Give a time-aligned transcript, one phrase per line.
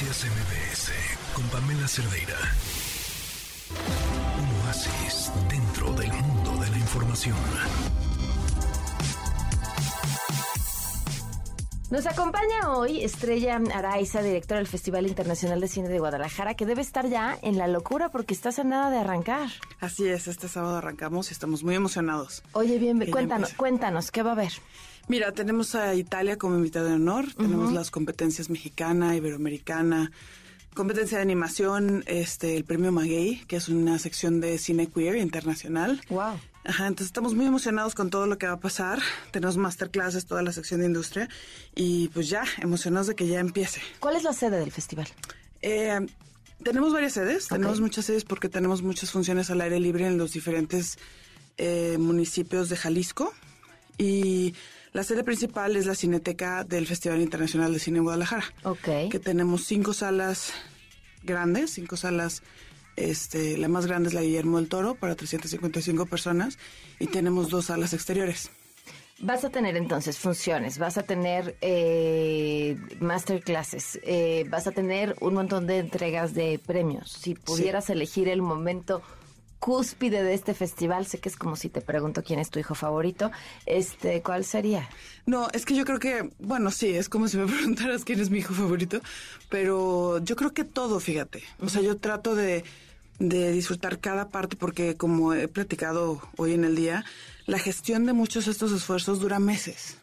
[0.00, 0.92] Noticias MBS
[1.34, 2.34] con Pamela Cerdeira.
[4.38, 7.36] Un oasis dentro del mundo de la información.
[11.90, 16.82] Nos acompaña hoy Estrella Araiza, directora del Festival Internacional de Cine de Guadalajara, que debe
[16.82, 19.50] estar ya en la locura porque estás a nada de arrancar.
[19.80, 22.44] Así es, este sábado arrancamos y estamos muy emocionados.
[22.52, 24.52] Oye, bien, cuéntanos, cuéntanos, ¿qué va a haber?
[25.08, 30.12] Mira, tenemos a Italia como invitada de honor, tenemos las competencias mexicana, iberoamericana,
[30.74, 36.00] competencia de animación, este, el premio Maguey, que es una sección de cine queer internacional.
[36.08, 36.38] Wow.
[36.64, 38.98] Ajá, entonces estamos muy emocionados con todo lo que va a pasar.
[39.30, 41.28] Tenemos masterclasses, toda la sección de industria
[41.74, 43.80] y pues ya, emocionados de que ya empiece.
[43.98, 45.08] ¿Cuál es la sede del festival?
[45.62, 46.06] Eh,
[46.62, 50.32] tenemos varias sedes, tenemos muchas sedes porque tenemos muchas funciones al aire libre en los
[50.32, 50.98] diferentes
[51.56, 53.32] eh, municipios de Jalisco
[53.96, 54.54] y
[54.92, 58.44] la sede principal es la Cineteca del Festival Internacional de Cine en Guadalajara.
[58.64, 59.10] Ok.
[59.10, 60.52] Que tenemos cinco salas
[61.22, 62.42] grandes, cinco salas
[62.96, 66.58] este, la más grande es la Guillermo del Toro para 355 personas
[66.98, 68.50] y tenemos dos salas exteriores.
[69.22, 75.34] Vas a tener entonces funciones, vas a tener eh, masterclasses, eh, vas a tener un
[75.34, 77.12] montón de entregas de premios.
[77.12, 79.02] Si pudieras elegir el momento
[79.60, 82.74] cúspide de este festival, sé que es como si te pregunto quién es tu hijo
[82.74, 83.30] favorito,
[83.66, 84.88] este, ¿cuál sería?
[85.26, 88.30] No, es que yo creo que, bueno, sí, es como si me preguntaras quién es
[88.30, 89.00] mi hijo favorito,
[89.50, 91.42] pero yo creo que todo, fíjate.
[91.60, 92.64] O sea, yo trato de,
[93.18, 97.04] de disfrutar cada parte porque como he platicado hoy en el día,
[97.46, 99.98] la gestión de muchos de estos esfuerzos dura meses.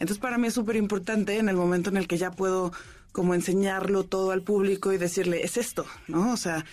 [0.00, 2.72] Entonces para mí es súper importante en el momento en el que ya puedo
[3.12, 6.32] como enseñarlo todo al público y decirle, es esto, ¿no?
[6.32, 6.64] O sea,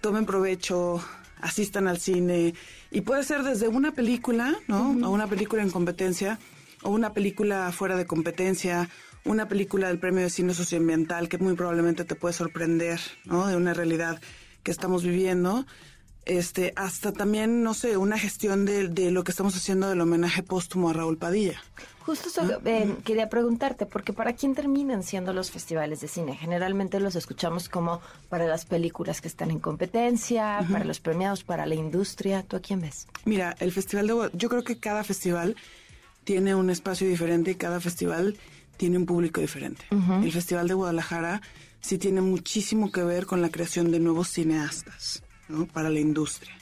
[0.00, 1.02] tomen provecho,
[1.40, 2.54] asistan al cine
[2.90, 4.90] y puede ser desde una película, ¿no?
[5.06, 6.38] O una película en competencia
[6.82, 8.88] o una película fuera de competencia,
[9.24, 13.46] una película del premio de cine socioambiental que muy probablemente te puede sorprender, ¿no?
[13.46, 14.20] De una realidad
[14.62, 15.66] que estamos viviendo,
[16.24, 20.42] este, hasta también, no sé, una gestión de, de lo que estamos haciendo del homenaje
[20.42, 21.62] póstumo a Raúl Padilla.
[22.06, 26.36] Justo eso, eh, quería preguntarte, porque ¿para quién terminan siendo los festivales de cine?
[26.36, 31.64] Generalmente los escuchamos como para las películas que están en competencia, para los premiados, para
[31.64, 32.42] la industria.
[32.42, 33.06] ¿Tú a quién ves?
[33.24, 34.30] Mira, el festival de...
[34.34, 35.56] Yo creo que cada festival
[36.24, 38.36] tiene un espacio diferente y cada festival
[38.76, 39.84] tiene un público diferente.
[39.90, 41.40] El Festival de Guadalajara
[41.80, 45.66] sí tiene muchísimo que ver con la creación de nuevos cineastas ¿no?
[45.66, 46.54] para la industria.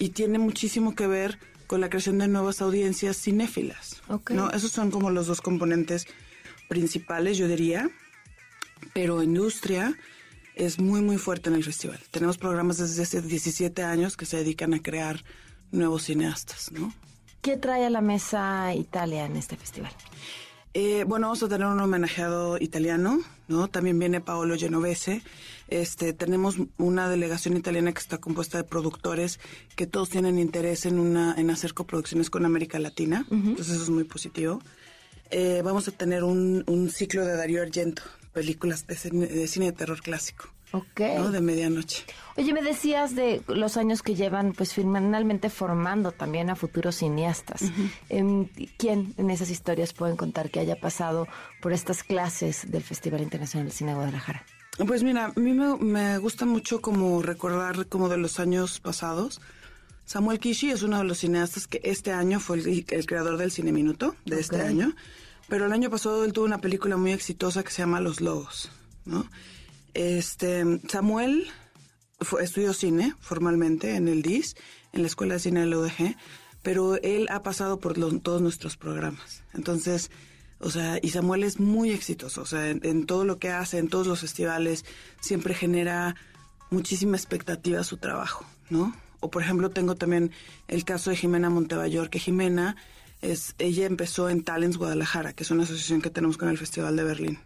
[0.00, 1.38] Y tiene muchísimo que ver
[1.68, 4.02] con la creación de nuevas audiencias cinéfilas.
[4.30, 4.50] ¿no?
[4.50, 6.08] Esos son como los dos componentes
[6.68, 7.88] principales, yo diría.
[8.92, 9.96] Pero industria
[10.56, 12.00] es muy, muy fuerte en el festival.
[12.10, 15.22] Tenemos programas desde hace 17 años que se dedican a crear
[15.70, 16.92] nuevos cineastas, ¿no?
[17.42, 19.92] ¿Qué trae a la mesa Italia en este festival?
[20.72, 23.68] Eh, bueno, vamos a tener un homenajeado italiano, ¿no?
[23.68, 25.22] También viene Paolo Genovese.
[25.66, 29.40] Este, tenemos una delegación italiana que está compuesta de productores
[29.74, 33.26] que todos tienen interés en una, en hacer coproducciones con América Latina.
[33.30, 34.60] Entonces eso es muy positivo.
[35.30, 38.02] Eh, vamos a tener un, un, ciclo de Darío Argento,
[38.32, 40.52] películas de cine de, cine de terror clásico.
[40.72, 41.00] Ok.
[41.16, 41.30] ¿no?
[41.30, 42.04] De medianoche.
[42.36, 47.62] Oye, me decías de los años que llevan, pues finalmente formando también a futuros cineastas.
[48.08, 51.26] Uh ¿Quién en esas historias pueden contar que haya pasado
[51.60, 54.44] por estas clases del Festival Internacional de Cine de Guadalajara?
[54.86, 59.40] Pues mira, a mí me, me gusta mucho como recordar como de los años pasados.
[60.04, 63.50] Samuel Kishi es uno de los cineastas que este año fue el, el creador del
[63.50, 64.40] Cine Minuto, de okay.
[64.40, 64.94] este año.
[65.48, 68.70] Pero el año pasado él tuvo una película muy exitosa que se llama Los Lobos,
[69.04, 69.26] ¿no?
[69.94, 71.46] Este, Samuel
[72.40, 74.56] estudió cine formalmente en el DIS,
[74.92, 76.16] en la Escuela de Cine de la
[76.62, 79.42] pero él ha pasado por todos nuestros programas.
[79.54, 80.10] Entonces,
[80.58, 83.88] o sea, y Samuel es muy exitoso, o sea, en, todo lo que hace, en
[83.88, 84.84] todos los festivales,
[85.20, 86.16] siempre genera
[86.70, 88.94] muchísima expectativa su trabajo, ¿no?
[89.20, 90.32] O por ejemplo, tengo también
[90.68, 92.76] el caso de Jimena Montebayor, que Jimena
[93.22, 96.94] es, ella empezó en Talents Guadalajara, que es una asociación que tenemos con el Festival
[96.96, 97.38] de Berlín.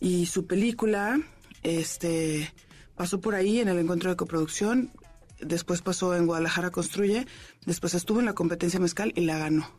[0.00, 1.20] Y su película,
[1.62, 2.52] este,
[2.96, 4.92] pasó por ahí en el encuentro de coproducción,
[5.40, 7.26] después pasó en Guadalajara Construye,
[7.66, 9.70] después estuvo en la competencia mezcal y la ganó.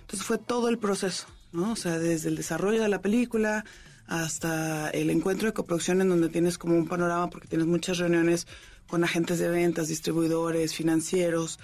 [0.00, 1.72] Entonces fue todo el proceso, ¿no?
[1.72, 3.64] O sea, desde el desarrollo de la película
[4.06, 8.46] hasta el encuentro de coproducción en donde tienes como un panorama porque tienes muchas reuniones
[8.86, 11.58] con agentes de ventas, distribuidores, financieros,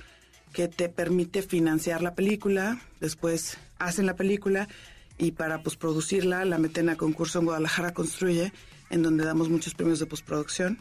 [0.53, 4.69] que te permite financiar la película, después hacen la película
[5.17, 8.53] y para posproducirla la meten a concurso en Guadalajara Construye,
[8.94, 10.79] en donde damos muchos premios de postproducción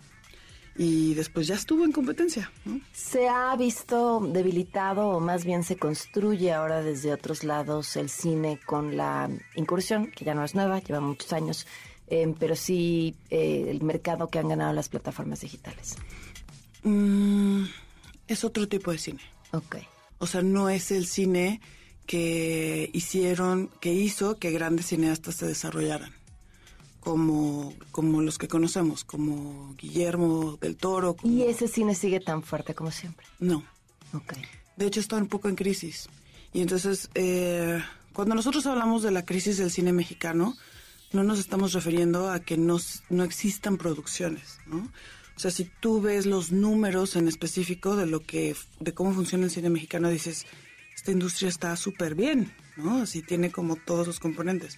[0.76, 2.52] y después ya estuvo en competencia.
[2.66, 2.80] ¿no?
[2.94, 8.60] ¿Se ha visto debilitado o más bien se construye ahora desde otros lados el cine
[8.66, 11.68] con la incursión, que ya no es nueva, lleva muchos años,
[12.08, 15.96] eh, pero sí eh, el mercado que han ganado las plataformas digitales.
[16.84, 17.64] Mm,
[18.28, 19.22] es otro tipo de cine.
[19.52, 19.78] Ok.
[20.20, 21.62] O sea, no es el cine
[22.06, 26.23] que hicieron, que hizo que grandes cineastas se desarrollaran.
[27.04, 31.16] Como, como los que conocemos, como Guillermo del Toro.
[31.18, 33.26] como- ¿Y ese cine sigue tan fuerte como siempre?
[33.40, 33.62] No.
[34.14, 34.34] Ok.
[34.78, 36.08] De hecho, está un poco en crisis.
[36.54, 37.82] Y entonces, eh,
[38.14, 40.56] cuando nosotros hablamos de la crisis del cine mexicano,
[41.12, 42.78] no nos estamos refiriendo a que no,
[43.10, 44.90] no existan producciones, ¿no?
[45.36, 49.44] O sea, si tú ves los números en específico de lo que, de cómo funciona
[49.46, 50.46] el cine mexicano, dices,
[50.96, 53.02] esta industria está súper bien, ¿no?
[53.02, 54.78] Así tiene como todos los componentes.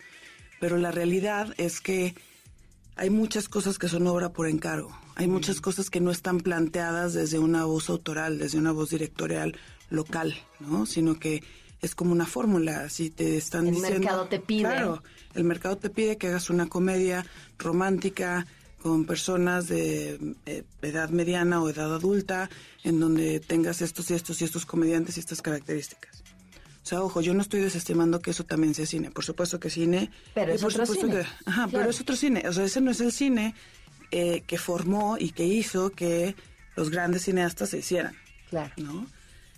[0.59, 2.15] Pero la realidad es que
[2.95, 4.97] hay muchas cosas que son obra por encargo.
[5.15, 9.57] Hay muchas cosas que no están planteadas desde una voz autoral, desde una voz directorial
[9.89, 10.85] local, ¿no?
[10.85, 11.41] Sino que
[11.81, 12.89] es como una fórmula.
[12.89, 13.99] Si te están El diciendo.
[13.99, 14.61] mercado te pide.
[14.63, 15.03] Claro,
[15.33, 17.25] el mercado te pide que hagas una comedia
[17.57, 18.45] romántica
[18.81, 22.49] con personas de eh, edad mediana o edad adulta,
[22.83, 26.24] en donde tengas estos y estos y estos comediantes y estas características.
[26.85, 29.09] O sea, ojo, yo no estoy desestimando que eso también sea cine.
[29.09, 30.11] Por supuesto que cine.
[30.35, 31.23] Pero es por otro supuesto cine.
[31.23, 31.71] que- ajá, Claro.
[31.71, 32.43] pero es otro cine.
[32.47, 33.55] O sea, ese no es el cine
[34.11, 36.35] eh, que formó y que hizo que
[36.75, 38.15] los grandes cineastas se hicieran.
[38.51, 38.71] Claro.
[38.77, 39.07] ¿no?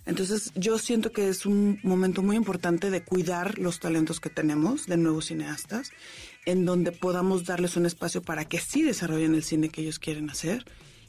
[0.06, 4.86] Entonces, yo siento que es un momento muy importante de cuidar los talentos que tenemos
[4.86, 5.90] de nuevos cineastas,
[6.46, 10.30] en donde podamos darles un espacio para que sí desarrollen el cine que ellos quieren
[10.30, 10.64] hacer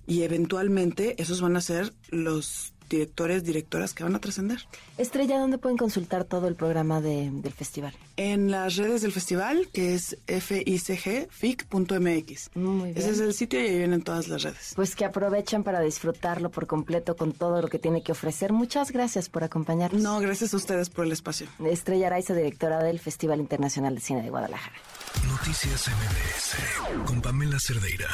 [0.10, 4.66] y eventualmente esos van a ser los directores, directoras que van a trascender.
[4.98, 7.94] Estrella, ¿dónde pueden consultar todo el programa de- del festival?
[8.18, 10.18] En las redes del festival, que es
[11.40, 12.50] ficgfic.mx.
[12.56, 12.98] Muy bien.
[12.98, 14.74] Ese es el sitio y ahí vienen todas las redes.
[14.76, 18.52] Pues que aprovechen para disfrutarlo por completo con todo lo que tiene que ofrecer.
[18.54, 20.02] Muchas gracias por acompañarnos.
[20.02, 21.46] No, gracias a ustedes por el espacio.
[21.64, 24.76] Estrella Araiza, directora del Festival Internacional de Cine de Guadalajara.
[25.28, 26.56] Noticias MBS
[27.06, 28.08] con Pamela Cerdeira.